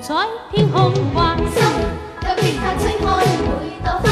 [0.00, 0.14] 在
[0.50, 1.62] 天空挂心，
[2.22, 3.04] 让微风吹开
[3.60, 4.09] 每朵花。